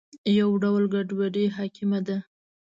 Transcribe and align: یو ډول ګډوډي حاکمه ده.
یو 0.37 0.49
ډول 0.63 0.83
ګډوډي 0.93 1.45
حاکمه 1.55 1.99
ده. 2.07 2.17